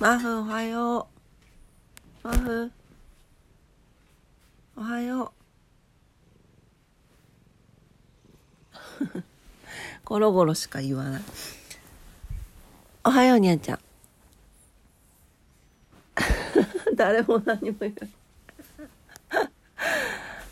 [0.00, 1.08] マフおはよ
[2.24, 2.26] う。
[2.26, 2.72] マフ。
[4.74, 5.34] おはよ
[9.04, 9.22] う。
[10.06, 11.22] ゴロゴロしか言わない。
[13.04, 13.78] おはようにゃんちゃん。
[16.96, 19.50] 誰も何も言わない。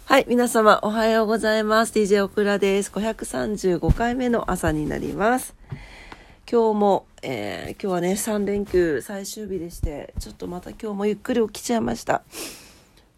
[0.04, 1.98] はい、皆様おはようございます。
[1.98, 2.90] DJ オクラです。
[2.90, 5.54] 535回目の朝になります。
[6.50, 12.22] 今日も、えー今日はね、3連休最終日でして、ちょっとまた今日もゆっくり起きちゃいました。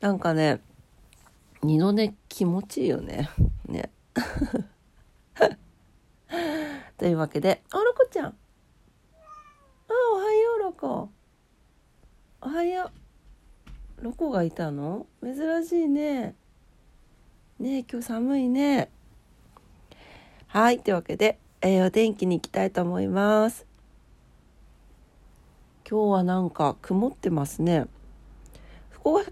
[0.00, 0.60] なんかね、
[1.62, 3.30] 二度寝気持ちいいよね。
[3.68, 3.92] ね。
[6.98, 8.26] というわけで、あ、ロコちゃん。
[8.26, 8.34] あ、
[10.12, 11.08] おはよう、ロコ。
[12.40, 12.90] おはよ
[14.00, 14.04] う。
[14.04, 15.06] ロコがいたの？
[15.22, 16.34] 珍しいね。
[17.60, 18.90] ね、今日寒いね。
[20.48, 23.66] はい、というわけで、えーお天気に行きたいと思います。
[25.86, 27.84] 今日はなんか曇ってますね。
[28.88, 29.24] 福岡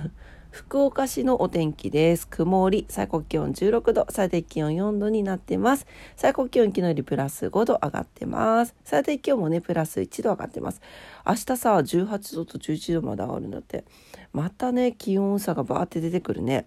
[0.50, 2.26] 福岡市のお天気です。
[2.26, 5.86] 曇り、最高気温16度、最低気温4度になってます。
[6.16, 8.74] 最高気温昨日よりプラス5度上がってます。
[8.82, 10.80] 最低気温もね、プラス1度上がってます。
[11.26, 13.84] 明日さ、18度と11度まで上がるんだって。
[14.32, 16.64] またね、気温差がバーって出てくるね。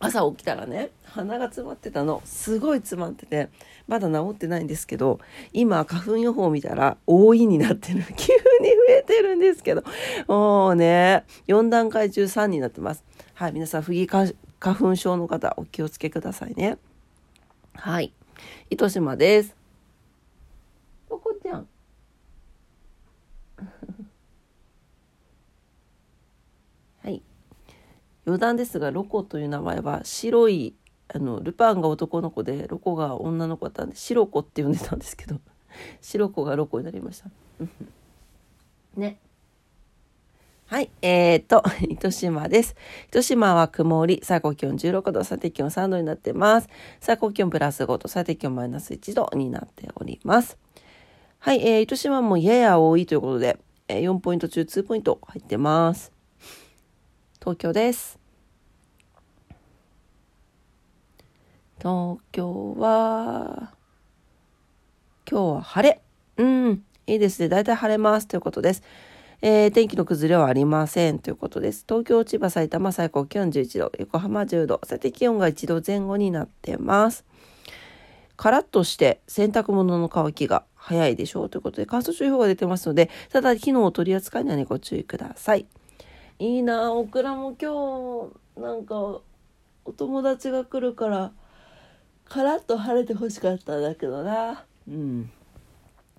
[0.00, 2.20] 朝起きたらね鼻が詰まってたの。
[2.24, 3.48] すごい詰まってて
[3.86, 5.20] まだ治ってないんですけど
[5.52, 8.04] 今花粉予報見たら多いになってる。
[8.16, 9.82] 急に増えてるんですけど。
[10.26, 13.04] もうね4段階中3になってます。
[13.34, 16.78] はい皆さん不義花花粉症の方お気をつけくださいね。
[17.74, 18.12] はい。
[18.70, 19.54] 糸島です
[21.08, 21.68] ここちゃん
[27.02, 27.22] はい
[28.26, 30.74] 余談ですがロコという名前は白い
[31.12, 35.40] あのルパンが男の子でロコが女の子だったんで白子って呼んでたんですけど
[36.00, 37.30] 白子がロコになりました。
[38.96, 39.18] ね。
[40.66, 42.74] はいえーと 糸島です。
[43.08, 46.68] 糸島は曇り最高気温16度最低気温3度になってます。
[47.00, 50.56] 最高気温プラス5度最低気温マイナス1度になっております。
[51.38, 53.58] はい、えー、糸島もやや多いということで、
[53.88, 56.13] えー4ポイント中2ポイント入ってます。
[57.44, 58.18] 東京です。
[61.76, 63.74] 東京は、
[65.30, 66.00] 今日は晴れ。
[66.38, 67.50] うん、いいですね。
[67.50, 68.82] だいたい晴れますということです。
[69.42, 71.84] えー天気の崩れはありませんということです。
[71.86, 77.26] 東京、千葉、埼玉、最高気温11度、横浜10度、最低気温が1度前後になってます。
[78.38, 85.66] カラッとして洗濯物の乾きが早いでしょうということで乾燥注意報が出てますので、ただ火の取り扱いにはね、ご注意ください。
[86.38, 89.20] いいなあオクラも今日なんか
[89.84, 91.32] お友達が来るから
[92.24, 94.64] カラッと晴れてほしかったんだけどな。
[94.88, 95.30] うん。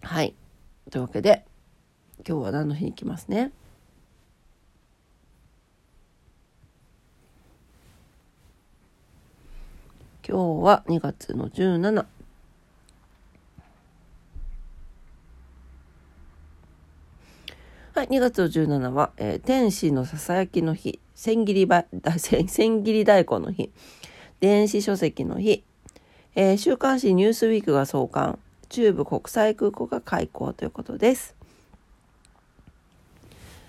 [0.02, 0.34] はい。
[0.90, 1.46] というわけで
[2.28, 3.52] 今日は何の日に行きますね？
[10.28, 12.06] 今日は2月の17
[17.96, 21.86] はい、2月の17は、えー天使のささやきの日、千切りば、
[22.18, 23.72] 千千切り大根の日、
[24.42, 25.64] 電子書籍の日、
[26.36, 31.36] えー週刊誌ニュースウィークが創刊、中部国際空港が開港ということです。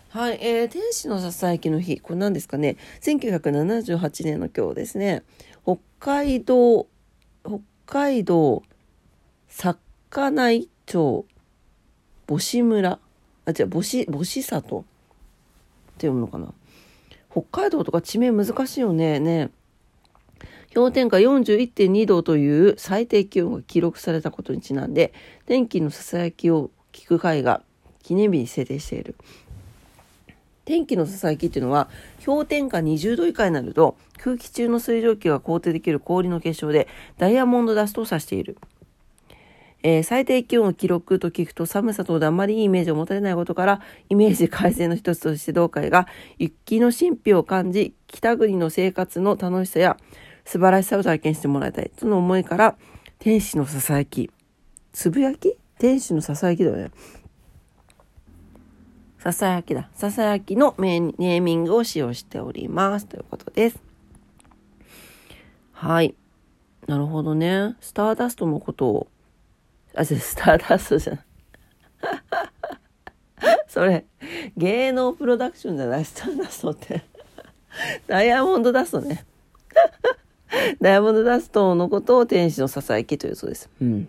[0.09, 5.23] はい、えー天使のささやきの日、これ何ですかね、1978年の今日ですね、
[5.63, 6.89] 北海道、
[7.45, 8.65] 北海道、
[9.49, 9.79] 稚
[10.33, 11.25] 内町、
[12.27, 12.99] 母子村、
[13.47, 16.53] あ、違う、母子、母子里って読むのかな。
[17.31, 19.21] 北海道とか地名難しいよね。
[19.21, 19.51] ね。
[20.75, 25.15] 氷点下41.2度という最低気温が記録されたことにちなんで、
[25.47, 27.63] 天気のささやきを聞く会が
[28.03, 29.15] 記念日に制定している。
[30.67, 31.89] 天気のささやきっていうのは
[32.25, 38.59] 氷点下20度以下になると空気中の水蒸気が凍ってできる氷の結晶でダイヤモンドダストを指している。
[39.89, 49.97] えー最低気温を記録と聞くと寒さとあまりいいイメージを持たれないことからイメージ改善の一つとして同会が雪の神秘を感じ北国の生活の楽しさや
[50.45, 52.77] 素晴らしさを体験してもらいたいとの思いから
[53.21, 54.29] 天使のささやき。
[54.93, 55.57] つぶやき？
[55.79, 56.91] 天使のささやきだよね。
[59.21, 59.89] ささやきだ。
[59.95, 63.07] ささやきのネーミングを使用しております。
[63.07, 63.79] ということです。
[65.71, 66.17] はい。
[66.89, 67.77] なるほどね。
[67.81, 69.07] スターダストのことを
[69.97, 71.25] あ、違うスターダストじゃない。
[73.69, 74.05] それ、
[74.57, 77.03] 芸能プロダクションじゃない、スターダストって。
[78.07, 79.25] ダイヤモンドダストね。
[80.81, 83.69] ダイヤモンドダストのことを天使のささやきというそうです。
[83.81, 84.09] うん。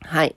[0.00, 0.34] はい。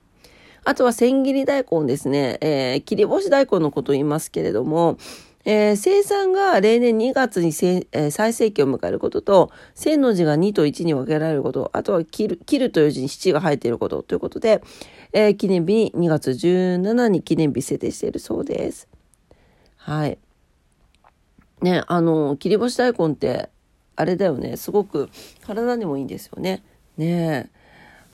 [0.64, 2.38] あとは千切り大根ですね。
[2.40, 4.96] えー、切り干し大根のことを言いますけれども、
[5.44, 14.62] えー、生産が例年2月にせ、えー、最盛期を迎えることと、千の字が2と1に分けられること、あとは切る、切るという字に七が入っていることということで、
[15.12, 18.88] えー、記念日に2月17に記念日制定しているそうです。
[19.76, 20.18] はい。
[21.60, 23.50] ね、あの、切り干し大根って、
[23.96, 25.10] あれだよね、すごく
[25.44, 26.62] 体にもいいんですよね。
[26.96, 27.50] ね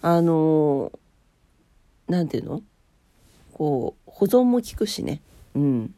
[0.01, 0.93] あの、
[2.09, 2.63] なんていうの？
[3.53, 5.21] こう、保存も効くしね。
[5.55, 5.95] うん。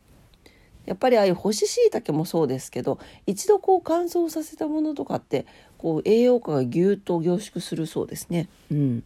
[0.87, 5.47] やっぱりああいう干し椎茸もそうですけど一度こう乾燥させたものとかって
[5.79, 8.49] こう栄養価がぎゅっと凝縮するそうですね。
[8.71, 9.05] うん、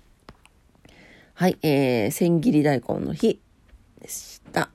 [1.35, 3.41] はい、えー、千切り大根の日
[4.00, 4.71] でした。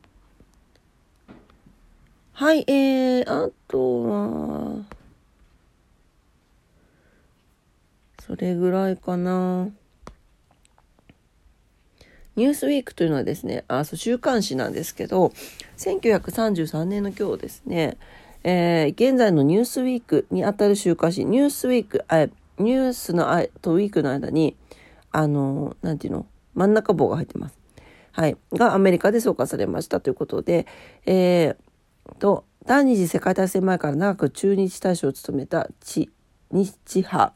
[2.33, 4.85] はい、えー、あとは、
[8.25, 9.67] それぐらいかな。
[12.39, 15.33] ニュースウィークというのはですね、あそう週刊誌なんですけど、
[15.77, 17.97] 1933年の今日ですね、
[18.45, 22.27] えー、現在のニュースウィークにあたる週刊誌、ニュースウィーク、あ
[22.57, 24.55] ニュースのあとウィークの間に、
[25.11, 27.59] あの、なんていうの、真ん中棒が入ってます。
[28.13, 28.37] はい。
[28.53, 30.65] がアメリカで創刊されましたということで、
[31.05, 36.09] えー、と、第二次世界大戦前から長く駐日大使を務めた日
[36.95, 37.33] 派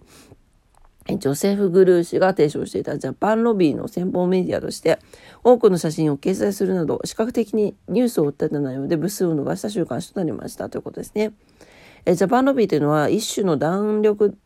[1.07, 4.99] ジョセフ・グルー氏が提唱していたジャパンロビーの先方メディアとして
[5.43, 11.33] 多くの写真を掲載するなど視覚的にニュースを訴えた内容で部数を伸ばした週刊誌となりましたということですね。
[12.05, 14.37] ジャパンロビーというのは一種の弾力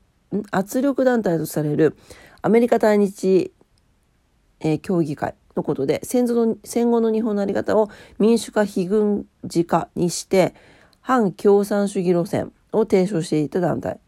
[0.52, 1.96] 圧力団体とされる
[2.42, 3.52] アメリカ対日、
[4.60, 7.90] えー、協議会のことで戦後の戦後の日本の在り方を
[8.20, 10.54] 民主化非軍事化にして
[11.02, 14.00] 反共産主義路線を提唱していた団体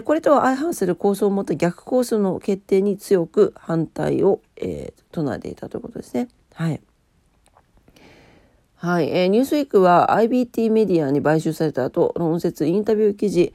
[0.00, 6.28] これとは相反する構想を持った逆構想の決定に強く反対を、えー、唱えていたということですね。
[6.54, 6.80] はい。
[8.76, 13.52] はい、えー、ニュースウィークは IBT メディアに買収された後、論説、インタビュー記事、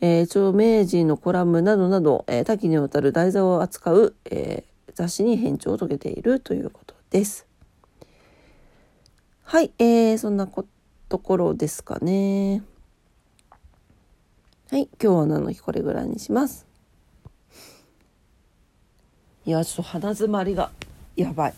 [0.00, 7.46] えー、著名人のコラムなどなど、えー、多岐にわたる題材を扱う、えー、雑誌に編著を遂げているということです。
[9.42, 10.48] はい、えー、そんな
[11.08, 12.62] ところですかね。
[14.72, 16.66] はい、今日は何の日これぐらいにします。
[19.44, 20.70] いや、ちょっと鼻詰まりが
[21.14, 21.54] やばい。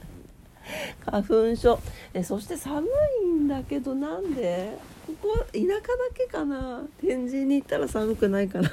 [1.04, 1.78] 花粉症。
[2.14, 2.88] えそして寒
[3.22, 4.78] いんだけどなんで？
[5.06, 5.78] ここ田舎だ
[6.14, 6.86] けかな？
[7.02, 8.72] 天神に行ったら寒くないかな。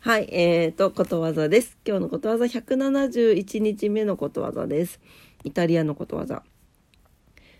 [0.00, 1.78] はいえーとことわざです。
[1.86, 2.46] 今日のことわざ。
[2.46, 4.98] 171日目のことわざです。
[5.44, 6.42] イタリアのことわざ。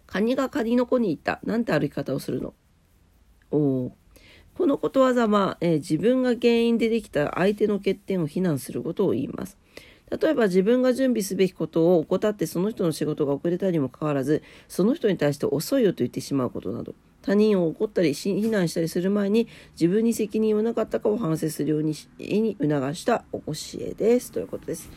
[0.06, 1.40] カニがカニの子に言った。
[1.44, 2.54] なんて歩き方をするの？
[3.50, 3.96] おお
[4.54, 9.58] このことわざは、えー、自分が原因でできた相手の欠点を非難することを言います。
[10.08, 24.88] 例えば自分が準備すべきことを怠ってその人の仕事が遅れたにもかかわらずその人に対して遅いよと言ってしまうことなど他人を怒ったり非難したりする前に自分に責任をなかったかを反省するようにに促したお教えですということです。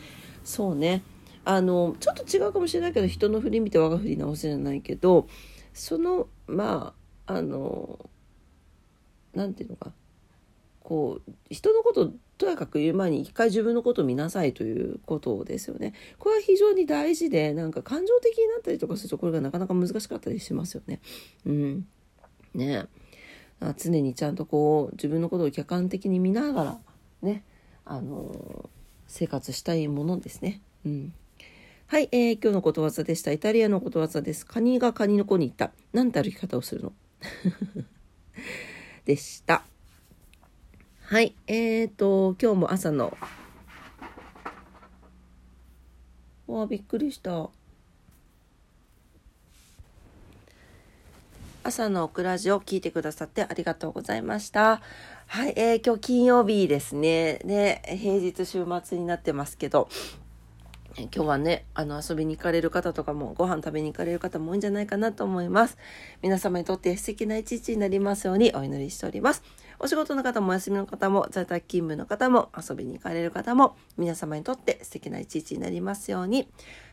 [0.44, 1.02] そうね
[1.44, 5.26] あのちょっと違うかもしれないけど人の振り見て我が振り直せじゃないけど
[5.72, 6.94] そのま
[7.26, 7.98] ああの
[9.34, 9.92] 何て言うのか
[10.82, 15.92] こう人のこととやかく言う前に一回自分のことを見なさいということですよね。
[16.18, 21.00] これは非常に大事でなんか感情的になったりとかするとこれがなかなか難しかったりしますよね。
[21.44, 21.86] うん、
[22.54, 22.86] ね
[23.76, 26.78] 常にちゃんとこう自分のことを客観的に見ながら
[27.22, 27.44] ね
[27.84, 28.70] あの
[29.06, 30.62] 生活したいものですね。
[30.86, 31.14] うん
[31.90, 33.32] はい、えー、今日のことわざでした。
[33.32, 34.46] イタリアのことわざです。
[34.46, 35.72] カニがカニの子に言った。
[35.92, 36.92] なんて歩き方をするの？
[39.04, 39.64] でした。
[41.02, 41.34] はい。
[41.48, 43.18] えーと、今日も朝の、
[46.46, 47.50] わあ、びっくりした。
[51.64, 54.80] 朝のオクラジオ聞いてくださってありがとうございました。
[55.26, 57.40] はい、えー、今日金曜日ですね。
[57.44, 59.88] ね、平日週末になってますけど、
[60.96, 65.78] 今日はね、あの遊びに行かれる方とかもご飯食べに行かれる方も多いんじゃないかなと思います。
[66.22, 69.42] 皆様にとって素敵な一日になりますようにお祈りしております。
[69.78, 76.48] お仕事の方もお休みの方も在宅勤務の方も遊びに行かれる方も皆様にとって素敵な一日になりますように。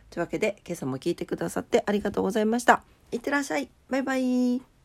[0.10, 2.84] というわけで今朝も聞いてくださってありがとうございました。
[3.12, 3.70] いってらっしゃい。
[3.90, 4.77] バイバイ。